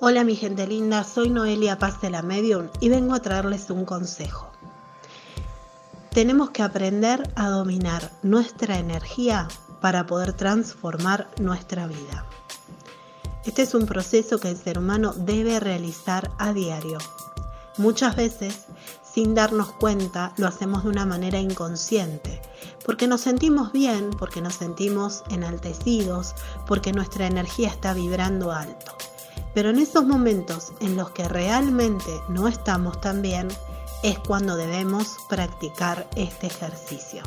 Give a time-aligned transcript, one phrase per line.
[0.00, 3.84] Hola mi gente linda, soy Noelia Paz de la Medium y vengo a traerles un
[3.84, 4.48] consejo.
[6.12, 9.48] Tenemos que aprender a dominar nuestra energía
[9.80, 12.24] para poder transformar nuestra vida.
[13.44, 16.98] Este es un proceso que el ser humano debe realizar a diario.
[17.76, 18.66] Muchas veces,
[19.02, 22.40] sin darnos cuenta, lo hacemos de una manera inconsciente,
[22.86, 26.36] porque nos sentimos bien, porque nos sentimos enaltecidos,
[26.68, 28.92] porque nuestra energía está vibrando alto.
[29.58, 33.48] Pero en esos momentos en los que realmente no estamos tan bien,
[34.04, 37.24] es cuando debemos practicar este ejercicio.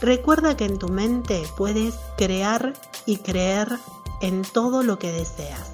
[0.00, 2.72] Recuerda que en tu mente puedes crear
[3.04, 3.78] y creer
[4.22, 5.72] en todo lo que deseas.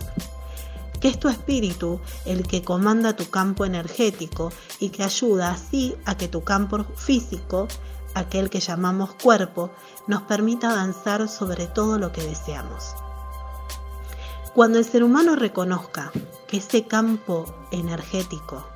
[1.01, 4.51] Que es tu espíritu el que comanda tu campo energético
[4.81, 7.69] y que ayuda así a que tu campo físico,
[8.15, 9.71] aquel que llamamos cuerpo,
[10.09, 12.97] nos permita avanzar sobre todo lo que deseamos.
[14.59, 16.11] Cuando el ser humano reconozca
[16.49, 18.67] que ese campo energético,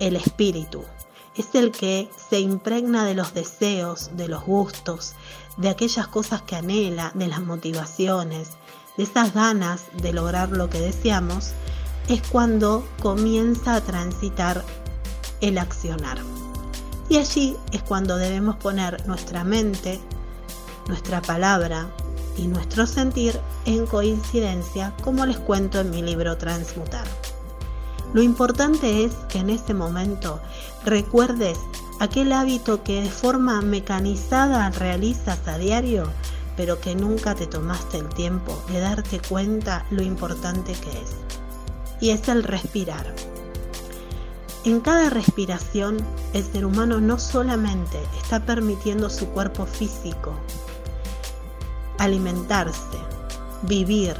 [0.00, 0.84] el espíritu,
[1.36, 5.12] es el que se impregna de los deseos, de los gustos,
[5.58, 8.52] de aquellas cosas que anhela, de las motivaciones,
[8.96, 11.50] de esas ganas de lograr lo que deseamos,
[12.08, 14.64] es cuando comienza a transitar
[15.42, 16.20] el accionar.
[17.10, 20.00] Y allí es cuando debemos poner nuestra mente,
[20.88, 21.90] nuestra palabra,
[22.36, 27.06] y nuestro sentir en coincidencia, como les cuento en mi libro Transmutar.
[28.12, 30.40] Lo importante es que en ese momento
[30.84, 31.58] recuerdes
[32.00, 36.08] aquel hábito que de forma mecanizada realizas a diario,
[36.56, 41.12] pero que nunca te tomaste el tiempo de darte cuenta lo importante que es.
[42.00, 43.14] Y es el respirar.
[44.64, 45.96] En cada respiración,
[46.34, 50.34] el ser humano no solamente está permitiendo su cuerpo físico
[51.98, 52.98] alimentarse,
[53.62, 54.16] vivir,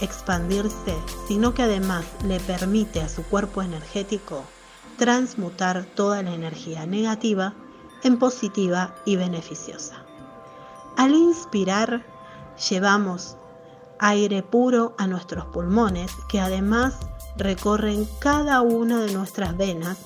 [0.00, 4.44] expandirse, sino que además le permite a su cuerpo energético
[4.98, 7.54] transmutar toda la energía negativa
[8.02, 9.96] en positiva y beneficiosa.
[10.96, 12.04] Al inspirar,
[12.70, 13.36] llevamos
[13.98, 16.94] aire puro a nuestros pulmones que además
[17.36, 19.98] recorren cada una de nuestras venas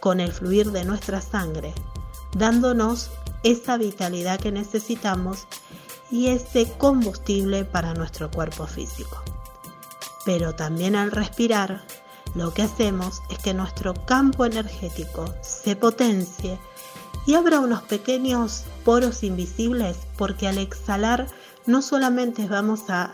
[0.00, 1.74] con el fluir de nuestra sangre,
[2.36, 3.10] dándonos
[3.42, 5.46] esa vitalidad que necesitamos
[6.10, 9.22] y ese combustible para nuestro cuerpo físico.
[10.24, 11.82] Pero también al respirar,
[12.34, 16.58] lo que hacemos es que nuestro campo energético se potencie
[17.26, 21.26] y abra unos pequeños poros invisibles porque al exhalar
[21.66, 23.12] no solamente vamos a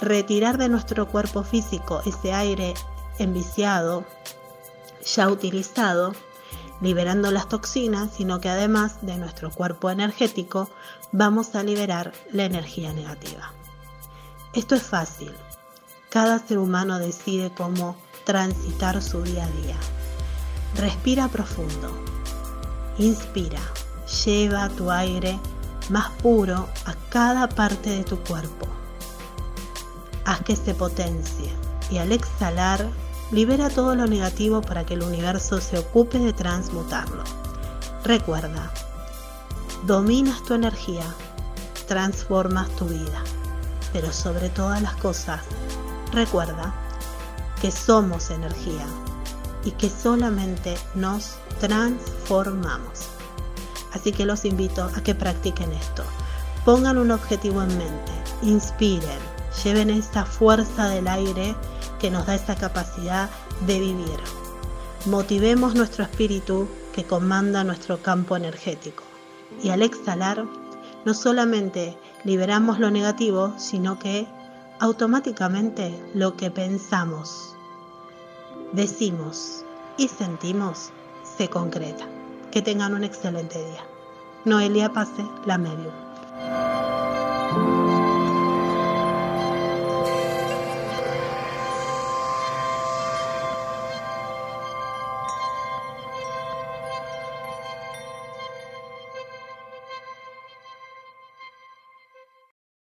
[0.00, 2.74] retirar de nuestro cuerpo físico ese aire
[3.18, 4.04] enviciado,
[5.04, 6.14] ya utilizado,
[6.84, 10.68] liberando las toxinas, sino que además de nuestro cuerpo energético
[11.12, 13.52] vamos a liberar la energía negativa.
[14.52, 15.32] Esto es fácil.
[16.10, 19.76] Cada ser humano decide cómo transitar su día a día.
[20.76, 21.90] Respira profundo.
[22.98, 23.60] Inspira.
[24.24, 25.40] Lleva tu aire
[25.88, 28.66] más puro a cada parte de tu cuerpo.
[30.26, 31.50] Haz que se potencie
[31.90, 32.86] y al exhalar
[33.30, 37.24] libera todo lo negativo para que el universo se ocupe de transmutarlo.
[38.04, 38.70] Recuerda,
[39.86, 41.04] dominas tu energía,
[41.86, 43.22] transformas tu vida,
[43.92, 45.40] pero sobre todas las cosas,
[46.12, 46.74] recuerda
[47.60, 48.86] que somos energía
[49.64, 53.08] y que solamente nos transformamos.
[53.92, 56.04] Así que los invito a que practiquen esto.
[56.64, 58.12] Pongan un objetivo en mente,
[58.42, 59.18] inspiren,
[59.62, 61.54] lleven esta fuerza del aire
[62.04, 63.30] que nos da esa capacidad
[63.66, 64.20] de vivir.
[65.06, 69.02] Motivemos nuestro espíritu que comanda nuestro campo energético.
[69.62, 70.44] Y al exhalar,
[71.06, 74.26] no solamente liberamos lo negativo, sino que
[74.80, 77.56] automáticamente lo que pensamos,
[78.72, 79.64] decimos
[79.96, 80.90] y sentimos
[81.38, 82.04] se concreta.
[82.50, 83.82] Que tengan un excelente día.
[84.44, 85.94] Noelia Pase, la Medium.